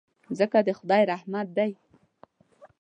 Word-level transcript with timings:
مځکه 0.27 0.59
د 0.67 0.69
خدای 0.77 1.01
رحمت 1.11 1.47
دی. 1.57 1.71